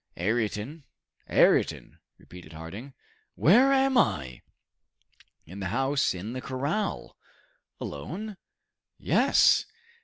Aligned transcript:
"Ayrton! 0.17 0.83
Ayrton!" 1.29 1.99
repeated 2.17 2.53
Harding. 2.53 2.95
"Where 3.35 3.71
am 3.71 3.99
I?" 3.99 4.41
"In 5.45 5.59
the 5.59 5.67
house 5.67 6.15
in 6.15 6.33
the 6.33 6.41
corral!" 6.41 7.15
"Alone?" 7.79 8.37
"Yes!" 8.97 9.67